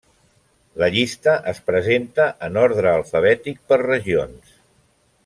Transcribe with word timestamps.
La 0.83 0.87
llista 0.95 1.35
es 1.51 1.59
presenta 1.67 2.27
en 2.49 2.57
ordre 2.63 2.91
alfabètic 2.95 3.61
per 3.73 3.79
regions. 3.87 4.57